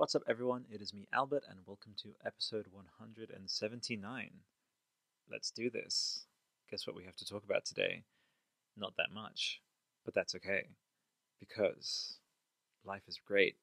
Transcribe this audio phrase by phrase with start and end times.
[0.00, 0.64] What's up, everyone?
[0.72, 4.30] It is me, Albert, and welcome to episode 179.
[5.30, 6.24] Let's do this.
[6.70, 8.04] Guess what we have to talk about today?
[8.78, 9.60] Not that much,
[10.06, 10.68] but that's okay,
[11.38, 12.16] because
[12.82, 13.56] life is great,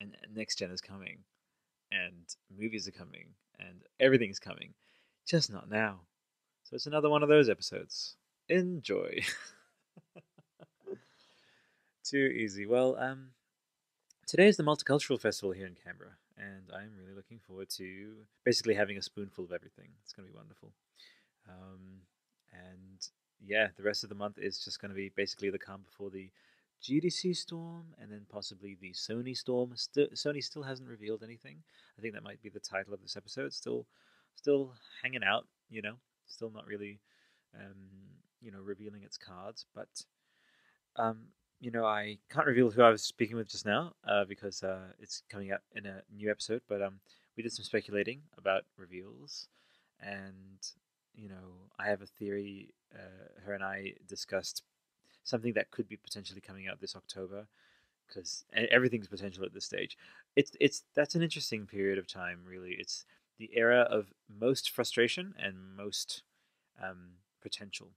[0.00, 1.18] and next gen is coming,
[1.92, 4.72] and movies are coming, and everything's coming,
[5.26, 6.00] just not now.
[6.64, 8.16] So it's another one of those episodes.
[8.48, 9.20] Enjoy.
[12.04, 12.64] Too easy.
[12.64, 13.32] Well, um,
[14.28, 18.12] today is the Multicultural Festival here in Canberra, and I'm really looking forward to
[18.44, 19.88] basically having a spoonful of everything.
[20.04, 20.74] It's going to be wonderful.
[21.48, 22.02] Um,
[22.52, 23.08] and
[23.42, 26.10] yeah, the rest of the month is just going to be basically the calm before
[26.10, 26.30] the
[26.82, 29.72] GDC storm, and then possibly the Sony storm.
[29.74, 31.62] St- Sony still hasn't revealed anything.
[31.98, 33.54] I think that might be the title of this episode.
[33.54, 33.86] Still,
[34.36, 35.46] still hanging out.
[35.70, 35.94] You know,
[36.26, 37.00] still not really,
[37.54, 37.88] um,
[38.42, 39.64] you know, revealing its cards.
[39.74, 39.88] But
[40.96, 41.28] um,
[41.60, 44.92] you know, I can't reveal who I was speaking with just now uh, because uh,
[45.00, 46.62] it's coming out in a new episode.
[46.68, 47.00] But um,
[47.36, 49.48] we did some speculating about reveals,
[50.00, 50.58] and
[51.14, 52.74] you know, I have a theory.
[52.94, 54.62] Uh, her and I discussed
[55.24, 57.46] something that could be potentially coming out this October
[58.06, 59.96] because everything's potential at this stage.
[60.36, 62.40] It's it's that's an interesting period of time.
[62.46, 63.04] Really, it's
[63.38, 66.22] the era of most frustration and most
[66.82, 67.10] um,
[67.42, 67.90] potential.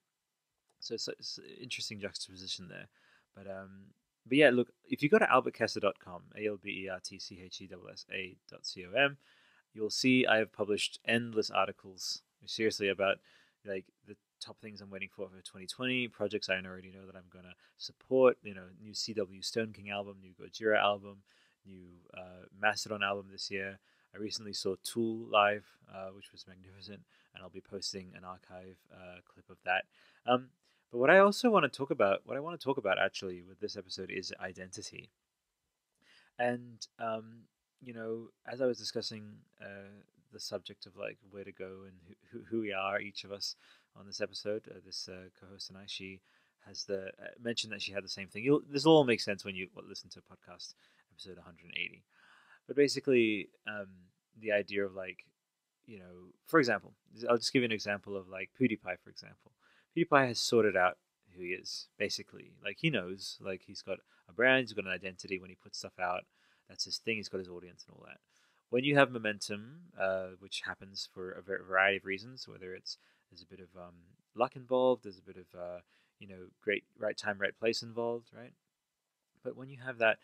[0.79, 2.87] So it's, it's an interesting juxtaposition there.
[3.35, 3.93] But um,
[4.25, 7.41] but yeah, look, if you go to albertchessa.com, A L B E R T C
[7.43, 9.17] H E S A dot C O M,
[9.73, 13.17] you'll see I have published endless articles, seriously, about
[13.65, 17.29] like the top things I'm waiting for for 2020, projects I already know that I'm
[17.31, 21.17] going to support, you know, new CW Stone King album, new Gojira album,
[21.65, 23.79] new uh, Mastodon album this year.
[24.13, 27.01] I recently saw Tool live, uh, which was magnificent,
[27.33, 29.85] and I'll be posting an archive uh, clip of that.
[30.25, 30.49] Um,
[30.91, 33.41] but what I also want to talk about, what I want to talk about actually
[33.47, 35.09] with this episode is identity.
[36.37, 37.43] And, um,
[37.81, 39.23] you know, as I was discussing
[39.61, 39.89] uh,
[40.33, 43.55] the subject of like where to go and who, who we are, each of us
[43.97, 46.19] on this episode, uh, this uh, co host and I, she
[46.67, 48.43] has the uh, mentioned that she had the same thing.
[48.43, 50.73] You'll, this will all make sense when you listen to podcast
[51.13, 52.03] episode 180.
[52.67, 53.87] But basically, um,
[54.39, 55.25] the idea of like,
[55.85, 56.93] you know, for example,
[57.29, 59.51] I'll just give you an example of like PewDiePie, for example.
[59.95, 60.97] PewDiePie has sorted out
[61.35, 62.51] who he is, basically.
[62.63, 65.79] Like he knows, like he's got a brand, he's got an identity when he puts
[65.79, 66.23] stuff out.
[66.69, 67.17] That's his thing.
[67.17, 68.19] He's got his audience and all that.
[68.69, 72.97] When you have momentum, uh, which happens for a variety of reasons, whether it's
[73.29, 73.95] there's a bit of um,
[74.35, 75.79] luck involved, there's a bit of uh,
[76.19, 78.53] you know great right time, right place involved, right?
[79.43, 80.19] But when you have that,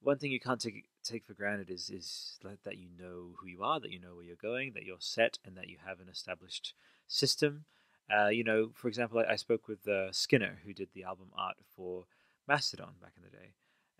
[0.00, 3.64] one thing you can't take take for granted is is that you know who you
[3.64, 6.08] are, that you know where you're going, that you're set, and that you have an
[6.08, 6.74] established
[7.08, 7.64] system
[8.10, 11.28] uh, you know, for example, I, I spoke with uh, Skinner, who did the album
[11.36, 12.04] art for
[12.48, 13.54] Mastodon back in the day,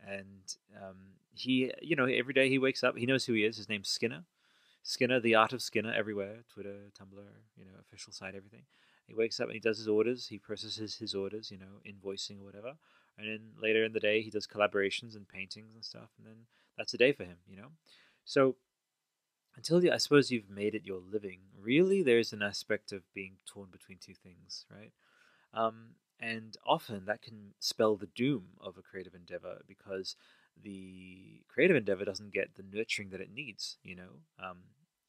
[0.07, 0.97] and um,
[1.35, 3.57] he, you know, every day he wakes up, he knows who he is.
[3.57, 4.25] His name's Skinner.
[4.83, 7.25] Skinner, the art of Skinner, everywhere, Twitter, Tumblr,
[7.57, 8.63] you know, official site, everything.
[9.07, 10.27] He wakes up and he does his orders.
[10.27, 12.75] He processes his orders, you know, invoicing or whatever.
[13.19, 16.11] And then later in the day, he does collaborations and paintings and stuff.
[16.19, 16.47] And then
[16.77, 17.69] that's a day for him, you know.
[18.25, 18.57] So
[19.57, 23.37] until you, I suppose you've made it your living, really there's an aspect of being
[23.47, 24.93] torn between two things, right?
[25.55, 30.17] Um, and often that can spell the doom of a creative endeavor because
[30.63, 33.77] the creative endeavor doesn't get the nurturing that it needs.
[33.83, 34.13] You know,
[34.43, 34.59] um,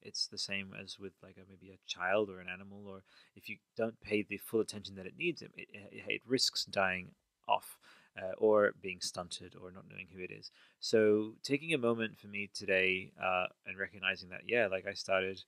[0.02, 3.04] it's the same as with like a, maybe a child or an animal, or
[3.36, 7.12] if you don't pay the full attention that it needs, it, it, it risks dying
[7.48, 7.78] off
[8.18, 10.52] uh, or being stunted or not knowing who it is.
[10.80, 15.42] So taking a moment for me today uh, and recognizing that, yeah, like I started,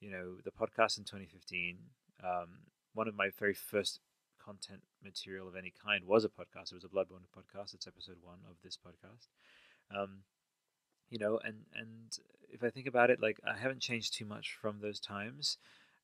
[0.00, 1.78] you know, the podcast in 2015.
[2.22, 2.48] Um,
[2.94, 4.00] one of my very first
[4.44, 6.72] content material of any kind was a podcast.
[6.72, 7.74] It was a Bloodborne podcast.
[7.74, 9.28] It's episode one of this podcast.
[9.96, 10.18] Um,
[11.10, 12.18] you know, and and
[12.50, 15.58] if I think about it, like I haven't changed too much from those times,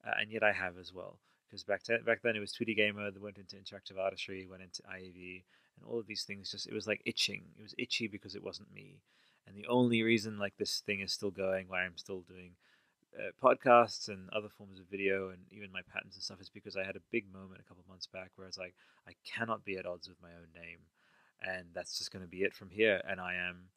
[0.06, 1.18] uh, and yet I have as well.
[1.48, 4.62] Because back then, back then it was 2D Gamer that went into interactive artistry, went
[4.62, 5.44] into IAV,
[5.78, 7.44] and all of these things just it was like itching.
[7.58, 9.00] It was itchy because it wasn't me.
[9.46, 12.52] And the only reason like this thing is still going why i'm still doing
[13.18, 16.76] uh, podcasts and other forms of video and even my patents and stuff is because
[16.76, 18.74] i had a big moment a couple months back where i was like
[19.08, 20.80] i cannot be at odds with my own name.
[21.40, 23.00] And that's just going to be it from here.
[23.08, 23.70] And i am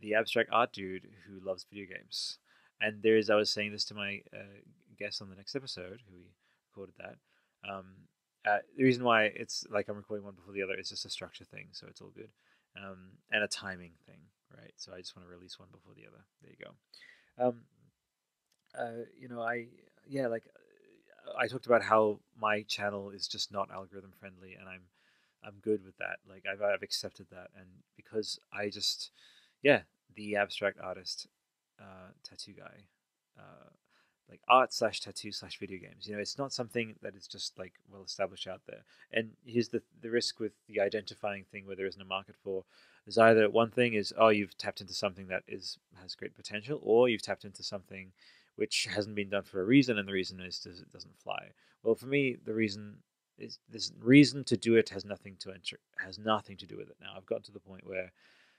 [0.00, 2.38] the abstract art dude who loves video games.
[2.80, 4.60] And there is i was saying this to my uh,
[4.98, 6.26] guest on the next episode who we
[6.68, 7.16] recorded that
[7.68, 7.86] um,
[8.46, 11.10] uh, the reason why it's like I'm recording one before the other is just a
[11.10, 12.30] structure thing, so it's all good,
[12.76, 14.20] um, and a timing thing,
[14.56, 14.72] right?
[14.76, 16.24] So I just want to release one before the other.
[16.42, 17.46] There you go.
[17.48, 17.60] Um,
[18.78, 19.66] uh, you know, I
[20.06, 20.44] yeah, like
[21.38, 24.82] I talked about how my channel is just not algorithm friendly, and I'm
[25.44, 26.18] I'm good with that.
[26.28, 29.10] Like I've I've accepted that, and because I just
[29.62, 29.82] yeah,
[30.14, 31.26] the abstract artist
[31.80, 32.84] uh, tattoo guy.
[33.38, 33.70] Uh,
[34.30, 36.06] like art slash tattoo slash video games.
[36.06, 38.84] You know, it's not something that is just like well established out there.
[39.12, 42.64] And here's the the risk with the identifying thing where there isn't a market for.
[43.06, 46.78] Is either one thing is oh you've tapped into something that is has great potential,
[46.82, 48.12] or you've tapped into something
[48.56, 51.48] which hasn't been done for a reason, and the reason is does it doesn't fly.
[51.82, 52.98] Well, for me, the reason
[53.38, 56.90] is this reason to do it has nothing to enter, has nothing to do with
[56.90, 56.96] it.
[57.00, 58.12] Now I've gotten to the point where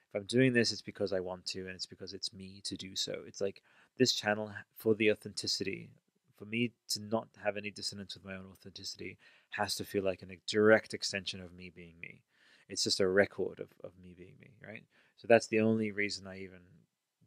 [0.09, 2.75] if I'm doing this, it's because I want to, and it's because it's me to
[2.75, 3.13] do so.
[3.27, 3.61] It's like
[3.97, 5.89] this channel for the authenticity,
[6.37, 9.17] for me to not have any dissonance with my own authenticity,
[9.51, 12.21] has to feel like a direct extension of me being me.
[12.69, 14.83] It's just a record of, of me being me, right?
[15.17, 16.59] So that's the only reason I even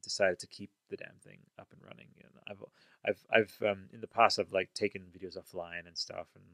[0.02, 2.08] decided to keep the damn thing up and running.
[2.16, 2.62] You know, I've
[3.04, 6.44] I've I've um, in the past I've like taken videos offline and stuff and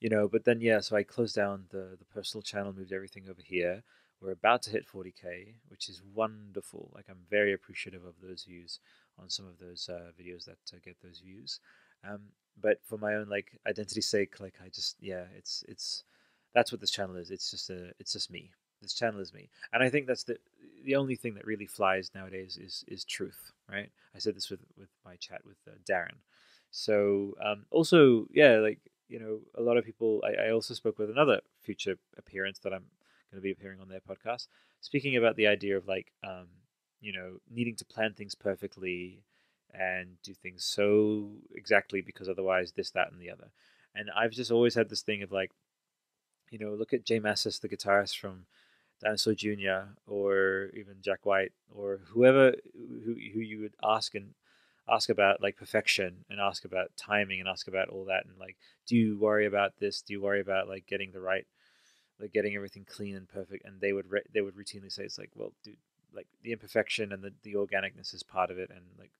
[0.00, 3.28] you know, but then yeah, so I closed down the the personal channel, moved everything
[3.28, 3.82] over here.
[4.20, 6.90] We're about to hit 40k, which is wonderful.
[6.94, 8.80] Like I'm very appreciative of those views
[9.18, 11.60] on some of those uh, videos that uh, get those views.
[12.08, 12.20] Um,
[12.60, 16.04] but for my own like identity sake, like I just yeah, it's it's
[16.54, 17.30] that's what this channel is.
[17.30, 18.50] It's just a it's just me.
[18.82, 20.38] This channel is me, and I think that's the
[20.84, 23.90] the only thing that really flies nowadays is is truth, right?
[24.14, 26.18] I said this with with my chat with uh, Darren.
[26.70, 28.78] So um, also yeah, like
[29.08, 30.22] you know, a lot of people.
[30.24, 32.84] I, I also spoke with another future appearance that I'm
[33.30, 34.48] going to be appearing on their podcast,
[34.80, 36.48] speaking about the idea of like, um,
[37.00, 39.22] you know, needing to plan things perfectly
[39.72, 43.50] and do things so exactly because otherwise this, that, and the other.
[43.94, 45.52] And I've just always had this thing of like,
[46.50, 48.46] you know, look at Jay Mascis, the guitarist from
[49.00, 49.94] Dinosaur Jr.
[50.06, 54.34] or even Jack White or whoever who who you would ask and
[54.88, 58.56] ask about like perfection and ask about timing and ask about all that and like
[58.86, 61.46] do you worry about this do you worry about like getting the right
[62.20, 65.18] like getting everything clean and perfect and they would re- they would routinely say it's
[65.18, 65.76] like well dude
[66.14, 69.10] like the imperfection and the, the organicness is part of it and like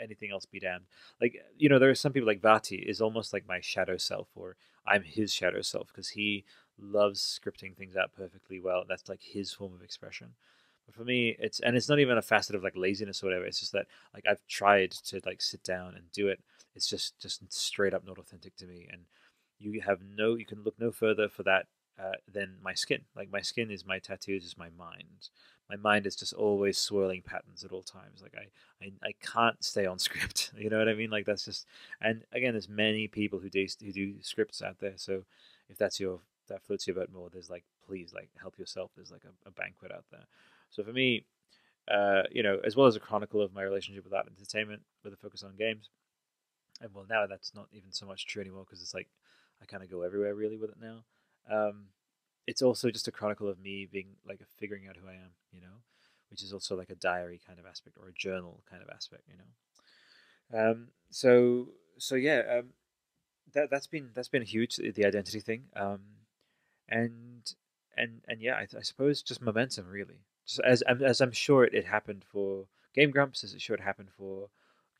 [0.00, 0.84] anything else be damned.
[1.20, 4.28] Like you know there are some people like vati is almost like my shadow self
[4.34, 4.56] or
[4.86, 6.44] i'm his shadow self because he
[6.78, 10.34] loves scripting things out perfectly well that's like his form of expression.
[10.84, 13.44] But for me it's and it's not even a facet of like laziness or whatever
[13.46, 16.40] it's just that like i've tried to like sit down and do it.
[16.74, 19.02] It's just just straight up not authentic to me and
[19.58, 21.66] you have no you can look no further for that
[21.98, 23.02] uh, than my skin.
[23.14, 25.30] Like my skin is my tattoos, is my mind.
[25.68, 28.22] My mind is just always swirling patterns at all times.
[28.22, 30.52] Like I, I, I can't stay on script.
[30.56, 31.10] You know what I mean?
[31.10, 31.66] Like that's just.
[32.00, 34.94] And again, there's many people who do who do scripts out there.
[34.96, 35.24] So
[35.68, 38.90] if that's your that floats you about more, there's like please like help yourself.
[38.94, 40.26] There's like a, a banquet out there.
[40.70, 41.24] So for me,
[41.88, 45.12] uh, you know, as well as a chronicle of my relationship with art entertainment, with
[45.12, 45.88] a focus on games.
[46.80, 49.08] And well, now that's not even so much true anymore because it's like
[49.62, 51.04] I kind of go everywhere really with it now.
[51.50, 51.86] Um,
[52.46, 55.60] it's also just a chronicle of me being like figuring out who I am, you
[55.60, 55.82] know,
[56.30, 59.22] which is also like a diary kind of aspect or a journal kind of aspect,
[59.28, 60.70] you know.
[60.70, 62.68] Um, so so yeah, um,
[63.52, 66.00] that that's been that's been huge the identity thing, um,
[66.88, 67.54] and
[67.96, 71.74] and and yeah, I, I suppose just momentum really, just as as I'm sure it,
[71.74, 74.50] it happened for Game Grumps, as it should happened for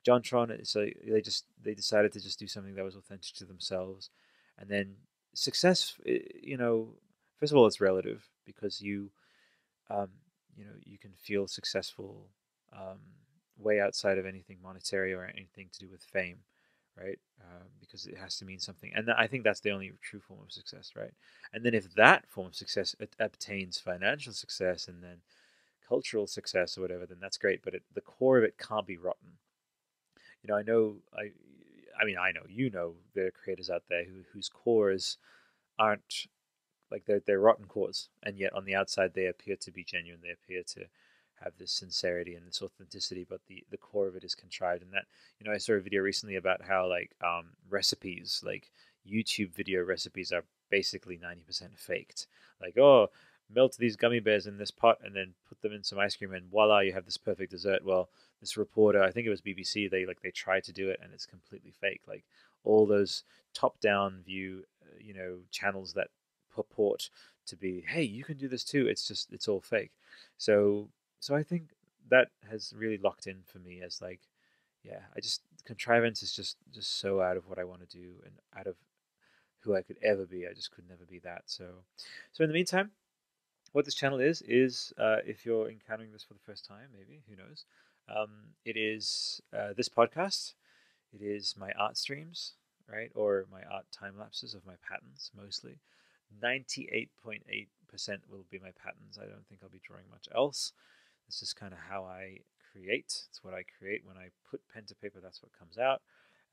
[0.07, 0.67] JonTron.
[0.67, 4.11] So they just they decided to just do something that was authentic to themselves,
[4.59, 4.97] and then
[5.37, 6.95] success, eh, you know,
[7.39, 9.11] first of all, it's relative because you,
[9.91, 10.09] um,
[10.57, 12.29] you know, you can feel successful
[12.73, 13.01] um,
[13.59, 16.39] way outside of anything monetary or anything to do with fame,
[16.99, 17.19] right?
[17.41, 20.41] Uh, because it has to mean something, and I think that's the only true form
[20.43, 21.13] of success, right?
[21.53, 25.19] And then if that form of success obtains financial success and then
[25.89, 27.63] cultural success or whatever, then that's great.
[27.63, 29.39] But it, the core of it can't be rotten.
[30.43, 31.33] You know, I know I
[32.01, 35.19] I mean, I know you know there are creators out there who, whose cores
[35.79, 36.27] aren't
[36.91, 40.21] like they're they're rotten cores, and yet on the outside they appear to be genuine.
[40.23, 40.87] They appear to
[41.43, 44.83] have this sincerity and this authenticity, but the the core of it is contrived.
[44.83, 45.07] And that
[45.39, 48.71] you know, I saw a video recently about how like um, recipes, like
[49.11, 52.27] YouTube video recipes, are basically ninety percent faked.
[52.61, 53.09] Like oh,
[53.55, 56.33] melt these gummy bears in this pot and then put them in some ice cream,
[56.33, 57.85] and voila, you have this perfect dessert.
[57.85, 58.09] Well,
[58.41, 61.13] this reporter, I think it was BBC, they like they tried to do it and
[61.13, 62.03] it's completely fake.
[62.07, 62.25] Like
[62.65, 63.25] all those
[63.55, 66.09] top-down view, uh, you know, channels that
[66.55, 67.09] purport
[67.47, 68.87] to be, hey, you can do this too.
[68.87, 69.93] It's just it's all fake.
[70.37, 70.89] So
[71.21, 71.71] so I think
[72.09, 74.21] that has really locked in for me as like,
[74.85, 78.15] yeah, I just contrivance is just just so out of what I want to do
[78.25, 78.77] and out of
[79.61, 80.47] who I could ever be.
[80.47, 81.43] I just could never be that.
[81.47, 81.65] So
[82.33, 82.91] so in the meantime,
[83.77, 87.21] what this channel is is uh, if you're encountering this for the first time, maybe
[87.29, 87.67] who knows,
[88.09, 88.31] um,
[88.65, 90.55] it is uh, this podcast.
[91.13, 92.55] It is my art streams,
[92.91, 95.79] right, or my art time lapses of my patterns mostly.
[96.41, 99.19] Ninety-eight point eight percent will be my patterns.
[99.21, 100.73] I don't think I'll be drawing much else.
[101.29, 102.39] It's just kind of how I
[102.73, 103.25] create.
[103.29, 105.19] It's what I create when I put pen to paper.
[105.23, 106.01] That's what comes out.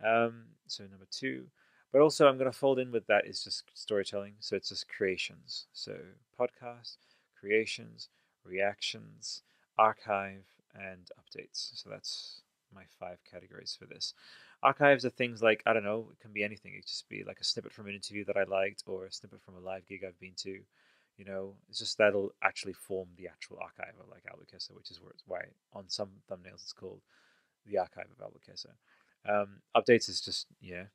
[0.05, 1.45] Um, so number two,
[1.93, 4.33] but also I'm going to fold in with that is just storytelling.
[4.41, 5.67] So it's just creations.
[5.71, 5.95] So
[6.37, 6.97] podcast,
[7.43, 8.07] creations,
[8.45, 9.41] reactions,
[9.77, 11.71] archive, and updates.
[11.75, 12.41] So that's
[12.73, 14.13] my five categories for this.
[14.63, 16.73] Archives are things like, I don't know, it can be anything.
[16.73, 19.41] It just be like a snippet from an interview that I liked or a snippet
[19.41, 20.59] from a live gig I've been to.
[21.17, 25.01] You know, it's just that'll actually form the actual archive of like Albuquerque, which is
[25.01, 25.41] where it's why
[25.73, 27.01] on some thumbnails it's called
[27.65, 28.69] the archive of Albuquerque.
[29.29, 30.85] Um, updates is just, yeah,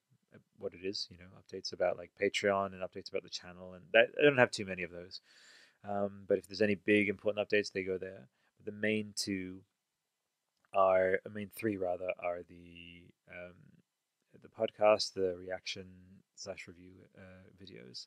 [0.59, 3.75] what it is, you know, updates about like Patreon and updates about the channel.
[3.75, 5.21] And that, I don't have too many of those.
[5.89, 8.29] Um, but if there's any big important updates, they go there.
[8.59, 9.61] But the main two
[10.75, 13.55] are, I mean, three rather, are the um,
[14.43, 15.87] the podcast, the reaction
[16.35, 18.07] slash review uh, videos,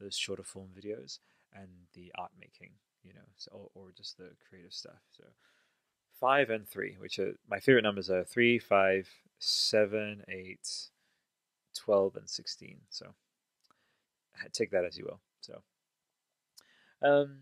[0.00, 1.18] those shorter form videos,
[1.54, 2.70] and the art making,
[3.02, 5.00] you know, so, or, or just the creative stuff.
[5.16, 5.24] So
[6.20, 9.08] five and three, which are my favorite numbers are three, five,
[9.38, 10.90] seven, eight,
[11.74, 12.76] 12, and 16.
[12.90, 13.14] So
[14.52, 15.20] take that as you will.
[15.40, 15.62] So,
[17.02, 17.38] um,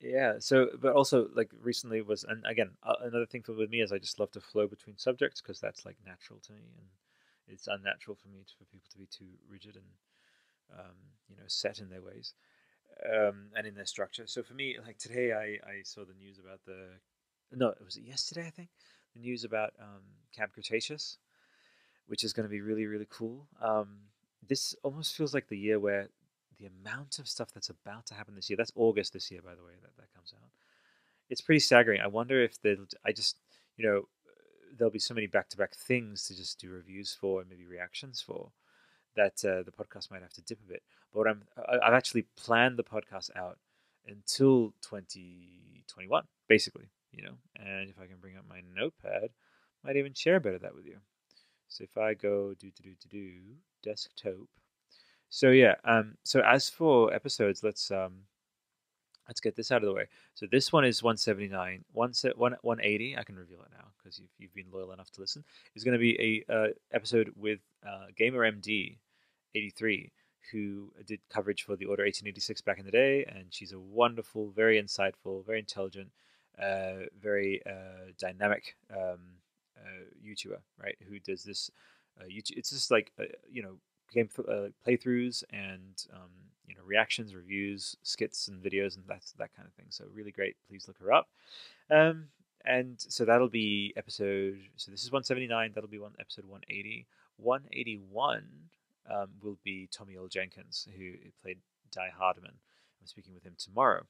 [0.00, 0.34] yeah.
[0.38, 3.92] So, but also like recently was, and again, uh, another thing for with me is
[3.92, 6.86] I just love to flow between subjects because that's like natural to me, and
[7.48, 10.96] it's unnatural for me to, for people to be too rigid and um,
[11.28, 12.34] you know set in their ways
[13.06, 14.26] um, and in their structure.
[14.26, 17.00] So for me, like today, I I saw the news about the
[17.52, 18.46] no, it was it yesterday?
[18.46, 18.68] I think
[19.14, 20.02] the news about um,
[20.36, 21.18] Camp Cretaceous,
[22.06, 23.46] which is going to be really really cool.
[23.60, 23.98] Um,
[24.46, 26.08] this almost feels like the year where
[26.58, 28.56] the amount of stuff that's about to happen this year.
[28.56, 30.50] That's August this year, by the way, that that comes out.
[31.30, 32.00] It's pretty staggering.
[32.00, 32.86] I wonder if they'll.
[33.04, 33.36] I just,
[33.76, 34.08] you know,
[34.76, 38.50] there'll be so many back-to-back things to just do reviews for and maybe reactions for
[39.16, 40.82] that uh, the podcast might have to dip a bit.
[41.12, 41.42] But I'm,
[41.82, 43.58] I've actually planned the podcast out
[44.06, 46.88] until 2021, basically.
[47.12, 49.30] You know, and if I can bring up my notepad,
[49.84, 50.98] might even share a bit of that with you.
[51.68, 53.32] So if I go do do do do do
[53.82, 54.48] desktop
[55.30, 58.22] so yeah, um, so as for episodes, let's um,
[59.28, 60.06] let's get this out of the way.
[60.34, 63.16] So this one is 179, 180.
[63.16, 65.44] I can reveal it now because you've, you've been loyal enough to listen.
[65.74, 68.96] Is going to be a uh, episode with uh, Gamer MD
[69.54, 70.12] 83
[70.52, 74.50] who did coverage for the Order 1886 back in the day, and she's a wonderful,
[74.50, 76.10] very insightful, very intelligent,
[76.60, 79.18] uh, very uh, dynamic um,
[79.76, 80.96] uh, YouTuber, right?
[81.08, 81.70] Who does this?
[82.18, 83.76] Uh, YouTube, it's just like uh, you know
[84.12, 86.30] game uh, playthroughs and um,
[86.66, 89.86] you know reactions, reviews, skits, and videos, and that's that kind of thing.
[89.90, 90.56] So really great.
[90.68, 91.28] Please look her up.
[91.90, 92.26] Um,
[92.64, 94.58] and so that'll be episode.
[94.76, 95.72] So this is 179.
[95.74, 97.06] That'll be one episode 180.
[97.36, 98.44] 181
[99.10, 101.12] um, will be Tommy Earl Jenkins, who
[101.42, 101.58] played
[101.92, 102.50] Die-Hardman.
[103.00, 104.04] I'm speaking with him tomorrow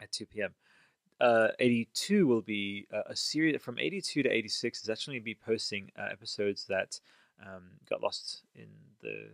[0.00, 0.54] at 2 p.m.
[1.20, 5.24] Uh, 82 will be uh, a series from 82 to 86 is actually going to
[5.24, 7.00] be posting uh, episodes that
[7.42, 8.68] um, got lost in
[9.02, 9.30] the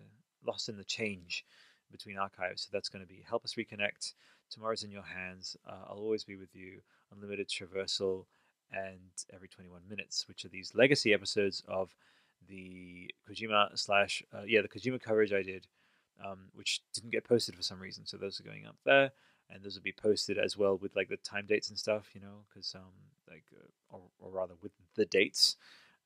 [0.47, 1.45] lost in the change
[1.91, 2.63] between archives.
[2.63, 4.15] So that's going to be help us reconnect.
[4.51, 5.57] Tomorrow's in your hands.
[5.69, 6.81] Uh, I'll always be with you.
[7.13, 8.27] Unlimited traversal
[8.73, 11.95] and every 21 minutes, which are these legacy episodes of
[12.49, 15.67] the Kojima slash uh, yeah the Kojima coverage I did,
[16.25, 18.07] um, which didn't get posted for some reason.
[18.07, 19.11] So those are going up there,
[19.51, 22.21] and those will be posted as well with like the time dates and stuff, you
[22.21, 22.93] know, because um
[23.29, 25.57] like uh, or, or rather with the dates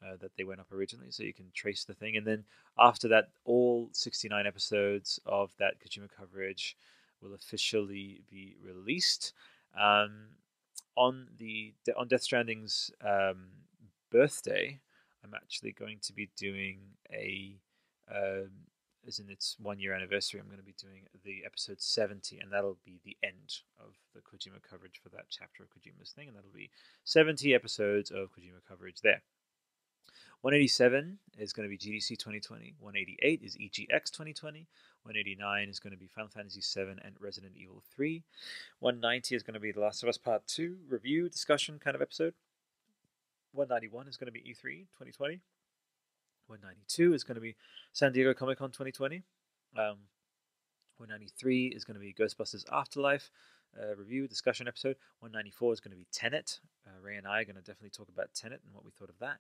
[0.02, 2.16] uh, that they went up originally, so you can trace the thing.
[2.16, 2.44] And then
[2.78, 6.76] after that, all 69 episodes of that Kojima coverage
[7.20, 9.32] will officially be released.
[9.78, 10.36] Um,
[10.96, 13.46] on the on Death Stranding's um,
[14.10, 14.80] birthday,
[15.24, 16.78] I'm actually going to be doing
[17.12, 17.56] a
[18.10, 18.50] um,
[19.06, 20.40] as in its one year anniversary.
[20.40, 24.20] I'm going to be doing the episode 70, and that'll be the end of the
[24.20, 26.70] Kojima coverage for that chapter of Kojima's thing, and that'll be
[27.04, 29.22] 70 episodes of Kojima coverage there.
[30.44, 32.74] 187 is going to be GDC 2020.
[32.78, 34.68] 188 is EGX 2020.
[35.04, 38.22] 189 is going to be Final Fantasy VII and Resident Evil 3.
[38.80, 42.02] 190 is going to be The Last of Us Part 2 review discussion kind of
[42.02, 42.34] episode.
[43.52, 45.40] 191 is going to be E3 2020.
[46.46, 47.56] 192 is going to be
[47.94, 49.22] San Diego Comic Con 2020.
[49.78, 49.96] Um,
[50.98, 53.30] 193 is going to be Ghostbusters Afterlife
[53.80, 54.96] uh, review discussion episode.
[55.20, 56.60] 194 is going to be Tenet.
[56.86, 59.08] Uh, Ray and I are going to definitely talk about Tenet and what we thought
[59.08, 59.38] of that.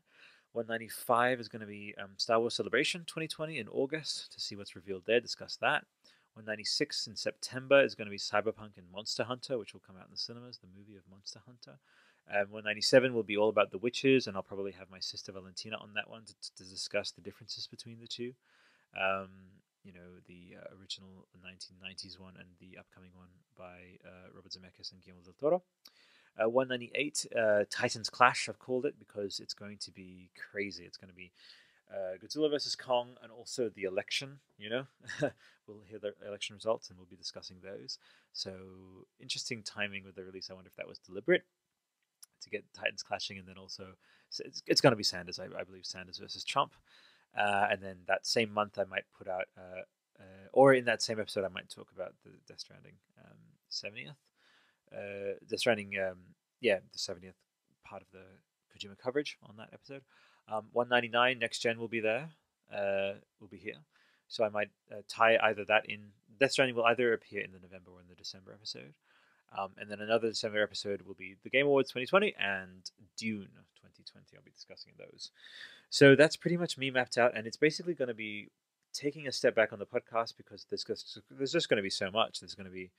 [0.54, 4.76] 195 is going to be um, Star Wars Celebration 2020 in August to see what's
[4.76, 5.84] revealed there, discuss that.
[6.34, 10.06] 196 in September is going to be Cyberpunk and Monster Hunter, which will come out
[10.06, 11.78] in the cinemas, the movie of Monster Hunter.
[12.30, 15.76] Um, 197 will be all about the witches, and I'll probably have my sister Valentina
[15.76, 18.32] on that one to, to discuss the differences between the two.
[18.94, 24.52] Um, you know, the uh, original 1990s one and the upcoming one by uh, Robert
[24.52, 25.62] Zemeckis and Guillermo del Toro.
[26.42, 30.84] Uh, 198 uh, Titans Clash, I've called it because it's going to be crazy.
[30.84, 31.30] It's going to be
[31.92, 34.40] uh, Godzilla versus Kong and also the election.
[34.58, 34.86] You know,
[35.66, 37.98] we'll hear the election results and we'll be discussing those.
[38.32, 38.52] So
[39.20, 40.50] interesting timing with the release.
[40.50, 41.44] I wonder if that was deliberate
[42.40, 43.86] to get Titans clashing, and then also
[44.30, 45.38] so it's, it's going to be Sanders.
[45.38, 46.74] I, I, believe Sanders versus Trump,
[47.38, 49.82] uh, and then that same month I might put out, uh,
[50.18, 53.38] uh or in that same episode I might talk about the Death Stranding um,
[53.70, 54.16] 70th
[54.92, 56.18] uh, the surrounding, um,
[56.60, 57.34] yeah, the 70th
[57.84, 58.24] part of the
[58.74, 60.02] Kojima coverage on that episode.
[60.48, 62.30] Um, 199 next gen will be there.
[62.72, 63.78] Uh, will be here.
[64.28, 66.08] So I might uh, tie either that in.
[66.40, 68.94] Death Stranding will either appear in the November or in the December episode.
[69.56, 74.36] Um, and then another December episode will be the Game Awards 2020 and Dune 2020.
[74.36, 75.30] I'll be discussing those.
[75.90, 78.48] So that's pretty much me mapped out, and it's basically going to be
[78.92, 81.90] taking a step back on the podcast because there's just, there's just going to be
[81.90, 82.40] so much.
[82.40, 82.90] There's going to be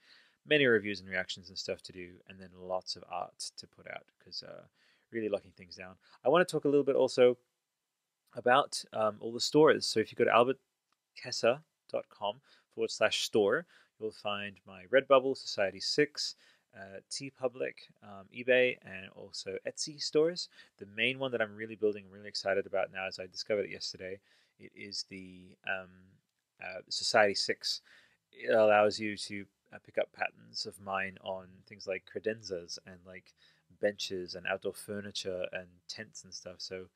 [0.48, 3.86] many reviews and reactions and stuff to do, and then lots of art to put
[3.90, 4.62] out because uh,
[5.12, 5.94] really locking things down.
[6.24, 7.36] I want to talk a little bit also
[8.34, 9.86] about um, all the stores.
[9.86, 10.56] So if you go to
[11.24, 12.36] albertchessa.com
[12.74, 13.66] forward slash store,
[13.98, 16.34] you'll find my Redbubble, Society 6,
[16.76, 20.48] uh, TeePublic, um, eBay, and also Etsy stores.
[20.78, 23.70] The main one that I'm really building, really excited about now, as I discovered it
[23.70, 24.20] yesterday,
[24.58, 25.88] it is the um,
[26.62, 27.80] uh, Society 6.
[28.32, 32.96] It allows you to uh, pick up patterns of mine on things like credenzas and
[33.06, 33.34] like
[33.80, 36.56] benches and outdoor furniture and tents and stuff.
[36.58, 36.86] So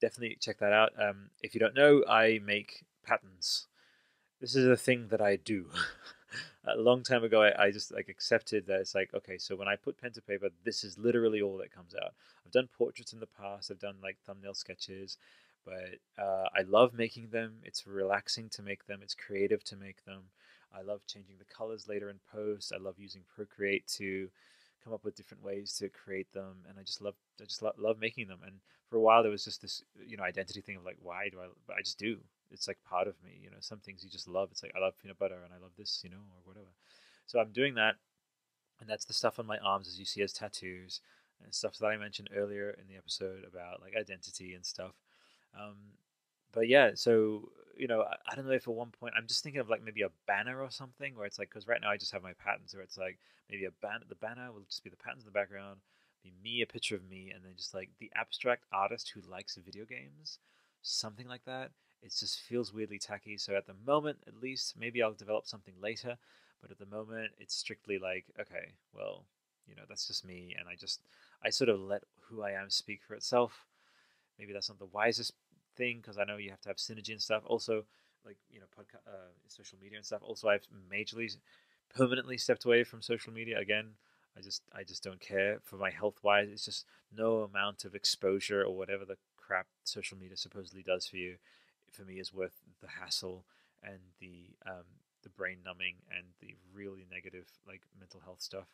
[0.00, 0.92] definitely check that out.
[0.98, 3.66] Um, if you don't know, I make patterns.
[4.40, 5.66] This is a thing that I do.
[6.66, 9.68] a long time ago, I, I, just like accepted that it's like okay, so when
[9.68, 12.12] I put pen to paper, this is literally all that comes out.
[12.44, 13.70] I've done portraits in the past.
[13.70, 15.16] I've done like thumbnail sketches,
[15.64, 17.56] but uh, I love making them.
[17.62, 19.00] It's relaxing to make them.
[19.02, 20.24] It's creative to make them.
[20.76, 22.72] I love changing the colors later in post.
[22.72, 24.28] I love using Procreate to
[24.84, 27.72] come up with different ways to create them, and I just love I just lo-
[27.78, 28.40] love making them.
[28.44, 28.56] And
[28.88, 31.40] for a while, there was just this you know identity thing of like, why do
[31.40, 31.46] I?
[31.66, 32.18] But I just do.
[32.50, 33.38] It's like part of me.
[33.42, 34.50] You know, some things you just love.
[34.52, 36.70] It's like I love peanut butter, and I love this, you know, or whatever.
[37.26, 37.96] So I'm doing that,
[38.80, 41.00] and that's the stuff on my arms as you see as tattoos
[41.42, 44.94] and stuff that I mentioned earlier in the episode about like identity and stuff.
[45.58, 45.76] Um,
[46.52, 49.60] but yeah, so you know, I, don't know if at one point I'm just thinking
[49.60, 52.12] of like maybe a banner or something where it's like because right now I just
[52.12, 53.18] have my patterns where it's like
[53.50, 54.04] maybe a banner.
[54.08, 55.80] The banner will just be the patterns in the background,
[56.22, 59.56] be me, a picture of me, and then just like the abstract artist who likes
[59.56, 60.38] video games,
[60.82, 61.70] something like that.
[62.02, 63.36] It just feels weirdly tacky.
[63.36, 66.16] So at the moment, at least, maybe I'll develop something later.
[66.60, 69.24] But at the moment, it's strictly like, okay, well,
[69.68, 71.00] you know, that's just me, and I just
[71.44, 73.66] I sort of let who I am speak for itself.
[74.38, 75.32] Maybe that's not the wisest
[75.76, 77.42] thing because I know you have to have synergy and stuff.
[77.46, 77.84] Also,
[78.24, 80.22] like you know, podcast, uh, social media and stuff.
[80.22, 81.34] Also, I've majorly,
[81.94, 83.90] permanently stepped away from social media again.
[84.36, 86.48] I just I just don't care for my health wise.
[86.50, 86.84] It's just
[87.16, 91.36] no amount of exposure or whatever the crap social media supposedly does for you,
[91.90, 93.44] for me is worth the hassle
[93.82, 94.84] and the um,
[95.22, 98.68] the brain numbing and the really negative like mental health stuff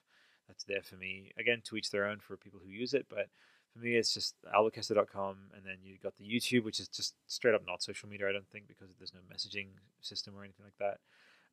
[0.49, 1.31] that's there for me.
[1.38, 3.29] Again, to each their own for people who use it, but
[3.73, 7.55] for me, it's just albertchessa.com, and then you've got the YouTube, which is just straight
[7.55, 9.69] up not social media, I don't think, because there's no messaging
[10.01, 10.99] system or anything like that.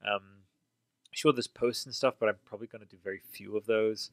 [0.07, 0.21] Um,
[1.11, 4.11] sure, there's posts and stuff, but I'm probably going to do very few of those.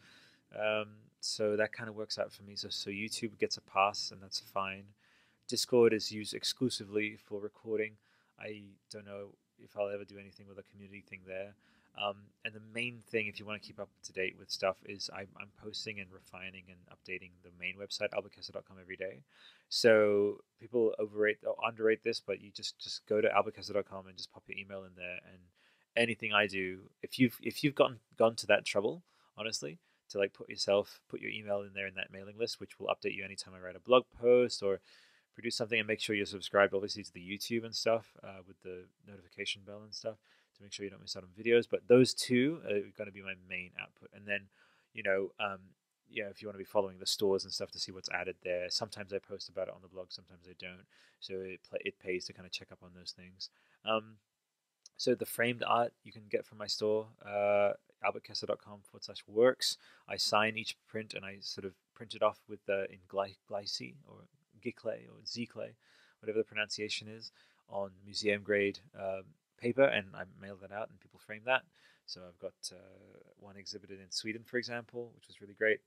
[0.55, 0.89] Um,
[1.21, 2.55] so that kind of works out for me.
[2.55, 4.85] So, so YouTube gets a pass, and that's fine.
[5.49, 7.93] Discord is used exclusively for recording.
[8.39, 11.55] I don't know if I'll ever do anything with a community thing there.
[11.99, 14.77] Um, and the main thing, if you want to keep up to date with stuff,
[14.85, 19.23] is I'm, I'm posting and refining and updating the main website, albertchessa.com, every day.
[19.69, 24.31] So people overrate or underrate this, but you just just go to albertchessa.com and just
[24.31, 25.19] pop your email in there.
[25.27, 25.41] And
[25.97, 29.03] anything I do, if you've if you've gotten gone to that trouble,
[29.39, 29.79] honestly,
[30.11, 32.89] to like put yourself put your email in there in that mailing list, which will
[32.89, 34.81] update you anytime I write a blog post or
[35.35, 38.61] produce something, and make sure you're subscribed, obviously, to the YouTube and stuff uh, with
[38.63, 40.17] the notification bell and stuff
[40.57, 41.67] to make sure you don't miss out on videos.
[41.71, 44.11] But those two are going to be my main output.
[44.15, 44.49] And then,
[44.93, 45.59] you know, um,
[46.11, 48.37] yeah, if you want to be following the stores and stuff to see what's added
[48.43, 48.67] there.
[48.71, 50.87] Sometimes I post about it on the blog, sometimes I don't.
[51.21, 53.51] So it it pays to kind of check up on those things.
[53.85, 54.17] Um,
[54.97, 57.73] so the framed art you can get from my store, uh,
[58.05, 59.77] albertchessa.com forward slash works.
[60.09, 63.37] I sign each print and I sort of print it off with the in gly-
[63.51, 64.25] glycine or
[64.63, 65.75] giclay or z-clay,
[66.21, 67.31] whatever the pronunciation is,
[67.69, 69.25] on museum grade um,
[69.59, 71.63] paper and I mailed that out and people framed that.
[72.07, 75.81] So I've got uh, one exhibited in Sweden, for example, which was really great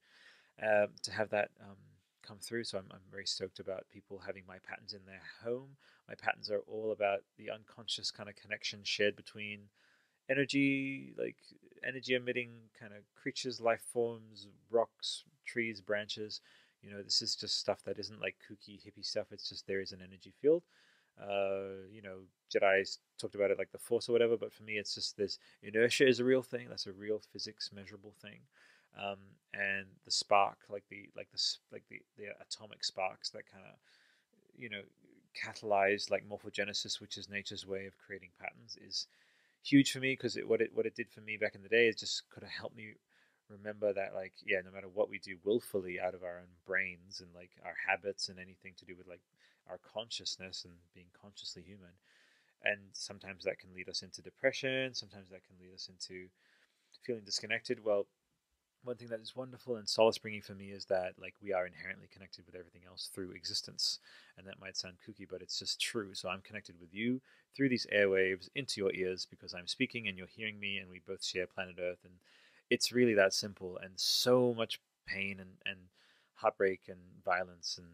[0.62, 1.78] um, to have that um,
[2.26, 2.66] come through.
[2.66, 5.78] So I'm, I'm very stoked about people having my patterns in their home.
[6.08, 9.70] My patterns are all about the unconscious kind of connection shared between
[10.30, 11.38] energy, like
[11.88, 16.42] energy emitting kind of creatures, life forms, rocks, trees, branches.
[16.82, 19.28] You know, this is just stuff that isn't like kooky hippie stuff.
[19.32, 20.64] It's just there is an energy field.
[21.22, 22.20] Uh, you know,
[22.54, 25.38] Jedi's talked about it like the Force or whatever, but for me, it's just this
[25.62, 26.68] inertia is a real thing.
[26.70, 28.40] That's a real physics measurable thing.
[28.98, 29.20] Um,
[29.54, 33.76] and the spark, like the like the like the the atomic sparks that kind of
[34.58, 34.82] you know
[35.36, 39.08] catalyze like morphogenesis, which is nature's way of creating patterns, is
[39.64, 41.70] huge for me because it, what it what it did for me back in the
[41.70, 42.94] day is just could have helped me
[43.50, 47.22] remember that like yeah no matter what we do willfully out of our own brains
[47.22, 49.22] and like our habits and anything to do with like
[49.70, 51.94] our consciousness and being consciously human.
[52.64, 56.28] And sometimes that can lead us into depression sometimes that can lead us into
[57.06, 57.84] feeling disconnected.
[57.84, 58.08] Well
[58.84, 61.66] one thing that is wonderful and solace bringing for me is that like we are
[61.68, 64.00] inherently connected with everything else through existence.
[64.38, 66.14] And that might sound kooky but it's just true.
[66.14, 67.22] So i'm connected with you
[67.56, 71.02] through these airwaves into your ears because i'm speaking and you're hearing me and we
[71.06, 72.00] both share planet earth.
[72.04, 72.14] And
[72.70, 75.80] it's really that simple and so much pain and, and
[76.36, 77.88] heartbreak and violence and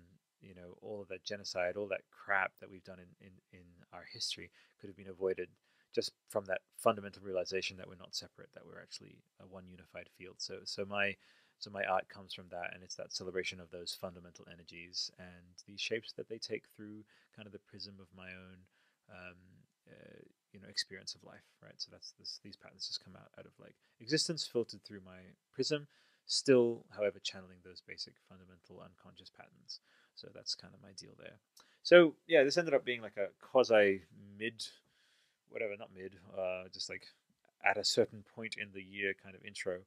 [0.46, 3.66] you know all of that genocide all that crap that we've done in, in, in
[3.92, 5.50] our history could have been avoided
[5.96, 10.10] just from that fundamental realization that we're not separate, that we're actually a one unified
[10.18, 10.36] field.
[10.38, 11.16] So, so my
[11.58, 15.56] so my art comes from that, and it's that celebration of those fundamental energies and
[15.66, 18.60] these shapes that they take through kind of the prism of my own,
[19.10, 19.40] um,
[19.88, 20.20] uh,
[20.52, 21.78] you know, experience of life, right?
[21.78, 25.32] So that's this, these patterns just come out out of like existence filtered through my
[25.54, 25.88] prism,
[26.26, 29.80] still, however, channeling those basic fundamental unconscious patterns.
[30.16, 31.40] So that's kind of my deal there.
[31.84, 34.02] So yeah, this ended up being like a quasi
[34.38, 34.64] mid
[35.56, 37.08] whatever, not mid, uh, just like
[37.64, 39.80] at a certain point in the year kind of intro.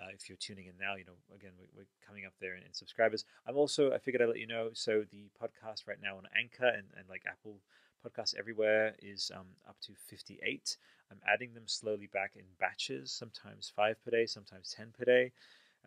[0.00, 2.62] Uh, if you're tuning in now, you know, again, we're, we're coming up there in,
[2.62, 3.26] in, subscribers.
[3.46, 4.70] I'm also, I figured I'd let you know.
[4.72, 7.60] So the podcast right now on Anchor and, and like Apple
[8.02, 10.78] Podcasts everywhere is um, up to 58.
[11.10, 15.32] I'm adding them slowly back in batches, sometimes five per day, sometimes 10 per day.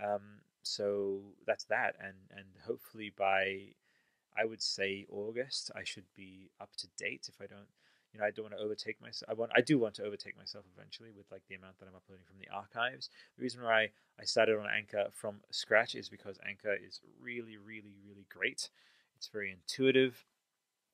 [0.03, 1.95] Um, so that's that.
[1.99, 3.73] And, and hopefully by,
[4.37, 7.67] I would say August, I should be up to date if I don't
[8.13, 9.29] you know, I don't want to overtake myself.
[9.29, 11.95] I want, I do want to overtake myself eventually with like the amount that I'm
[11.95, 13.09] uploading from the archives.
[13.37, 17.95] The reason why I started on Anchor from scratch is because Anchor is really, really,
[18.07, 18.69] really great.
[19.17, 20.25] It's very intuitive.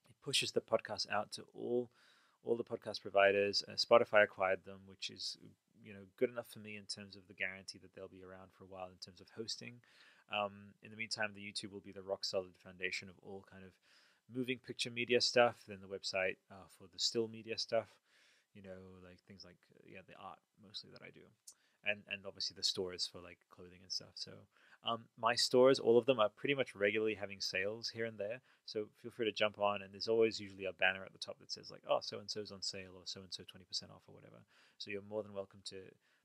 [0.09, 1.89] It pushes the podcast out to all,
[2.45, 3.63] all the podcast providers.
[3.67, 5.37] Uh, Spotify acquired them, which is
[5.83, 8.51] you know good enough for me in terms of the guarantee that they'll be around
[8.51, 9.81] for a while in terms of hosting.
[10.31, 13.63] Um, in the meantime, the YouTube will be the rock solid foundation of all kind
[13.63, 13.71] of
[14.33, 17.87] moving picture media stuff, then the website uh, for the still media stuff,
[18.53, 21.25] you know, like things like yeah, the art mostly that I do,
[21.85, 24.13] and and obviously the stores for like clothing and stuff.
[24.15, 24.31] So
[24.85, 28.41] um, my stores, all of them are pretty much regularly having sales here and there.
[28.65, 31.39] So feel free to jump on, and there's always usually a banner at the top
[31.39, 33.91] that says like, oh, so and so's on sale, or so and so twenty percent
[33.91, 34.43] off, or whatever.
[34.77, 35.77] So you're more than welcome to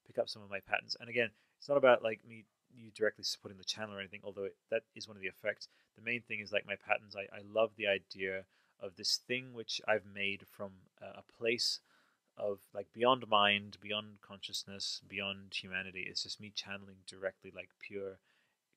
[0.06, 0.96] pick up some of my patterns.
[1.00, 2.44] And again, it's not about like me
[2.76, 5.68] you directly supporting the channel or anything, although it, that is one of the effects.
[5.96, 7.16] The main thing is like my patterns.
[7.16, 8.44] I, I love the idea
[8.80, 11.80] of this thing which I've made from a, a place
[12.36, 16.06] of like beyond mind, beyond consciousness, beyond humanity.
[16.08, 18.18] It's just me channeling directly like pure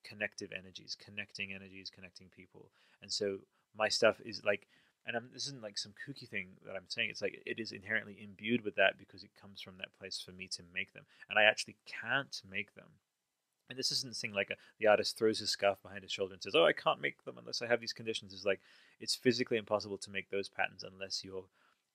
[0.03, 2.69] connective energies, connecting energies, connecting people.
[3.01, 3.39] And so
[3.77, 4.67] my stuff is like,
[5.05, 7.10] and I'm, this isn't like some kooky thing that I'm saying.
[7.10, 10.31] It's like it is inherently imbued with that because it comes from that place for
[10.31, 12.89] me to make them, and I actually can't make them
[13.69, 16.34] and this isn't the thing like a, the artist throws his scarf behind his shoulder
[16.34, 18.62] and says, "Oh, I can't make them unless I have these conditions." It's like
[18.99, 21.45] it's physically impossible to make those patterns unless you're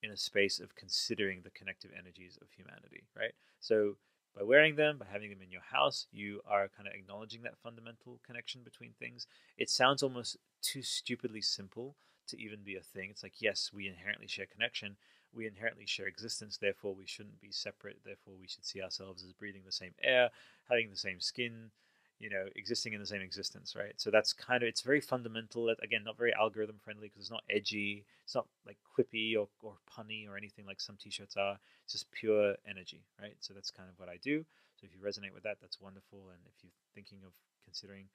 [0.01, 3.33] in a space of considering the connective energies of humanity, right?
[3.59, 3.95] So
[4.35, 7.57] by wearing them, by having them in your house, you are kind of acknowledging that
[7.57, 9.27] fundamental connection between things.
[9.57, 11.95] It sounds almost too stupidly simple
[12.27, 13.09] to even be a thing.
[13.09, 14.97] It's like, yes, we inherently share connection,
[15.35, 19.33] we inherently share existence, therefore we shouldn't be separate, therefore we should see ourselves as
[19.33, 20.29] breathing the same air,
[20.69, 21.71] having the same skin,
[22.19, 23.93] you know, existing in the same existence, right?
[23.97, 25.65] So that's kind of it's very fundamental.
[25.65, 29.47] That again, not very algorithm friendly because it's not edgy, it's not like quippy or,
[29.61, 31.57] or punny or anything like some t-shirts are.
[31.83, 33.35] It's just pure energy, right?
[33.39, 34.45] So that's kind of what I do.
[34.79, 36.31] So if you resonate with that, that's wonderful.
[36.31, 37.33] And if you're thinking of
[37.65, 38.05] considering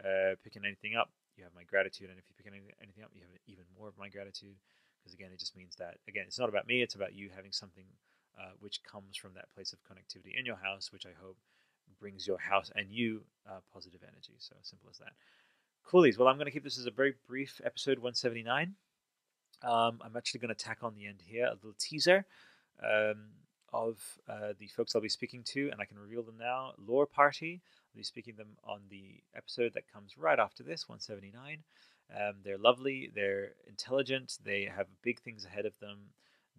[0.00, 2.10] uh, picking anything up, you have my gratitude.
[2.10, 4.56] And if you pick anything up, you have even more of my gratitude
[5.02, 7.52] because again, it just means that again, it's not about me; it's about you having
[7.52, 7.84] something
[8.38, 11.36] uh, which comes from that place of connectivity in your house, which I hope
[12.00, 14.34] brings your house and you uh, positive energy.
[14.38, 15.12] So simple as that.
[15.84, 16.18] Coolies.
[16.18, 18.74] Well, I'm going to keep this as a very brief episode 179.
[19.62, 22.24] Um, I'm actually going to tack on the end here a little teaser
[22.82, 23.26] um,
[23.72, 26.72] of uh, the folks I'll be speaking to, and I can reveal them now.
[26.84, 27.60] Lore Party.
[27.94, 31.58] I'll be speaking them on the episode that comes right after this, 179.
[32.14, 35.98] Um, they're lovely, they're intelligent, they have big things ahead of them.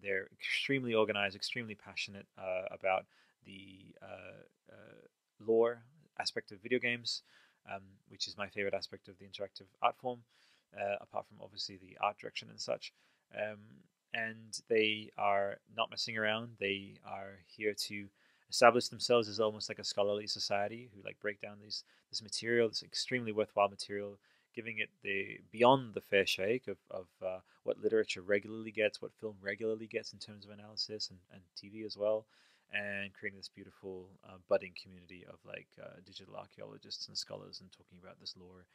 [0.02, 3.06] They're extremely organized, extremely passionate uh, about
[3.46, 5.06] the uh, uh,
[5.40, 5.82] lore
[6.18, 7.22] aspect of video games.
[7.70, 10.20] um, which is my favorite aspect of the interactive art form,
[10.78, 12.92] uh, apart from obviously the art direction and such.
[13.34, 13.58] Um,
[14.12, 16.50] and they are not messing around.
[16.60, 18.06] They are here to
[18.48, 22.68] establish themselves as almost like a scholarly society who like break down these this material,
[22.68, 24.18] this extremely worthwhile material,
[24.54, 29.14] giving it the beyond the fair shake of, of uh, what literature regularly gets, what
[29.20, 32.26] film regularly gets in terms of analysis and, and TV as well,
[32.72, 37.70] and creating this beautiful uh, budding community of like uh, digital archaeologists and scholars and
[37.72, 38.66] talking about this lore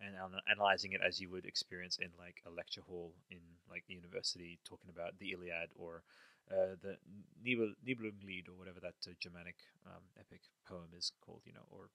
[0.00, 0.14] and
[0.50, 4.58] analyzing it as you would experience in like a lecture hall in like the university
[4.64, 6.02] talking about the Iliad or
[6.50, 6.96] uh, the
[7.44, 11.88] Nibel, Nibelunglied or whatever that uh, Germanic um, epic poem is called, you know, or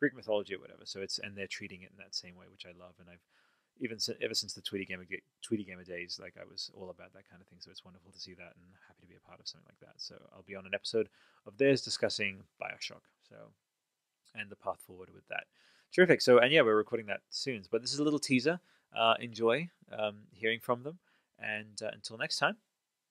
[0.00, 0.82] Greek mythology or whatever.
[0.84, 3.22] So it's and they're treating it in that same way, which I love, and I've
[3.80, 5.04] even ever since the Tweety Gamer
[5.42, 7.58] Tweety Gamer days, like I was all about that kind of thing.
[7.60, 9.80] So it's wonderful to see that, and happy to be a part of something like
[9.80, 10.00] that.
[10.00, 11.08] So I'll be on an episode
[11.46, 13.04] of theirs discussing Bioshock.
[13.28, 13.36] So
[14.34, 15.44] and the path forward with that.
[15.94, 16.20] Terrific.
[16.20, 17.62] So and yeah, we're recording that soon.
[17.70, 18.60] But this is a little teaser.
[18.96, 20.98] Uh, enjoy um, hearing from them,
[21.38, 22.56] and uh, until next time,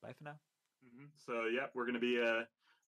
[0.02, 0.39] bye for now.
[0.86, 1.06] Mm-hmm.
[1.25, 2.43] So yeah, we're gonna be uh,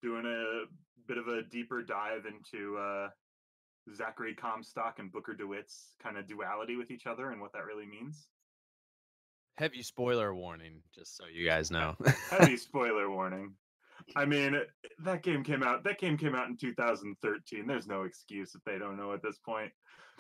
[0.03, 0.65] doing a
[1.07, 3.11] bit of a deeper dive into uh,
[3.95, 7.87] Zachary Comstock and Booker DeWitt's kind of duality with each other and what that really
[7.87, 8.27] means.
[9.57, 11.95] Heavy spoiler warning, just so you guys know.
[12.31, 13.53] Heavy spoiler warning.
[14.17, 14.61] I mean,
[15.01, 15.85] that game came out.
[15.85, 17.67] That game came out in 2013.
[17.67, 19.71] There's no excuse if they don't know at this point.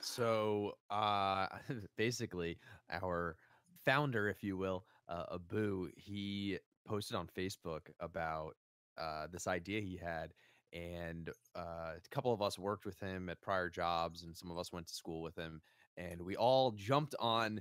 [0.01, 1.46] So, uh,
[1.96, 2.59] basically,
[2.90, 3.37] our
[3.85, 8.57] founder, if you will, uh, Abu, he posted on Facebook about
[8.98, 10.33] uh, this idea he had,
[10.73, 14.59] and uh, a couple of us worked with him at prior jobs, and some of
[14.59, 15.61] us went to school with him,
[15.97, 17.61] and we all jumped on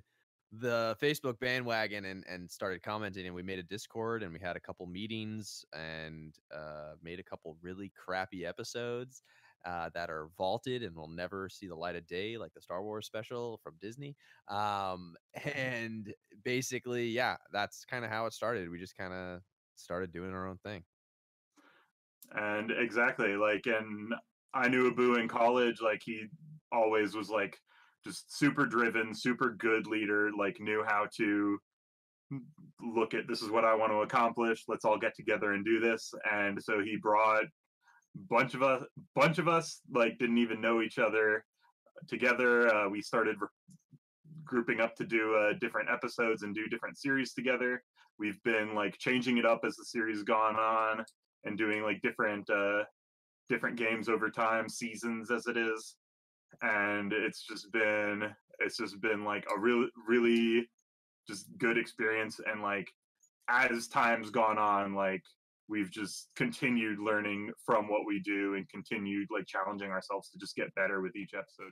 [0.51, 4.55] the Facebook bandwagon and and started commenting, and we made a Discord, and we had
[4.55, 9.23] a couple meetings, and uh, made a couple really crappy episodes.
[9.63, 12.81] Uh, that are vaulted and will never see the light of day, like the Star
[12.81, 14.15] Wars special from Disney.
[14.47, 15.15] Um,
[15.55, 16.11] and
[16.43, 18.71] basically, yeah, that's kind of how it started.
[18.71, 19.41] We just kind of
[19.75, 20.83] started doing our own thing.
[22.35, 24.13] And exactly, like, and
[24.53, 25.81] I knew Abu in college.
[25.81, 26.25] Like, he
[26.71, 27.57] always was like
[28.05, 30.31] just super driven, super good leader.
[30.37, 31.59] Like, knew how to
[32.81, 34.63] look at this is what I want to accomplish.
[34.67, 36.13] Let's all get together and do this.
[36.31, 37.45] And so he brought
[38.29, 38.83] bunch of us,
[39.15, 41.43] bunch of us, like didn't even know each other
[42.07, 42.73] together.
[42.73, 43.47] Uh, we started re-
[44.43, 47.83] grouping up to do uh, different episodes and do different series together.
[48.19, 51.05] We've been like changing it up as the series gone on
[51.45, 52.83] and doing like different uh
[53.49, 55.95] different games over time, seasons as it is.
[56.61, 60.67] And it's just been it's just been like a real really
[61.27, 62.89] just good experience and like
[63.47, 65.21] as time's gone on like
[65.67, 70.55] we've just continued learning from what we do and continued like challenging ourselves to just
[70.55, 71.71] get better with each episode